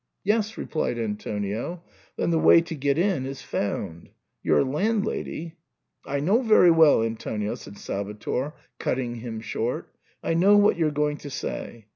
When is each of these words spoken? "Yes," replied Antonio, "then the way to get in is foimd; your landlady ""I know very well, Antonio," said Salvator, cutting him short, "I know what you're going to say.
"Yes," 0.23 0.57
replied 0.57 0.97
Antonio, 0.97 1.83
"then 2.17 2.31
the 2.31 2.39
way 2.39 2.59
to 2.61 2.73
get 2.73 2.97
in 2.97 3.27
is 3.27 3.41
foimd; 3.43 4.09
your 4.41 4.63
landlady 4.63 5.57
""I 6.07 6.19
know 6.19 6.41
very 6.41 6.71
well, 6.71 7.03
Antonio," 7.03 7.53
said 7.53 7.77
Salvator, 7.77 8.53
cutting 8.79 9.17
him 9.17 9.41
short, 9.41 9.93
"I 10.23 10.33
know 10.33 10.57
what 10.57 10.75
you're 10.77 10.89
going 10.89 11.17
to 11.17 11.29
say. 11.29 11.85